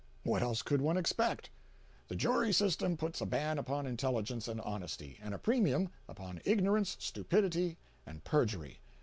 [0.23, 1.51] What else could one expect?
[2.07, 6.97] The jury system puts a ban upon intelligence and honesty, and a premium upon ignorance,
[6.99, 8.79] stupidity and perjury.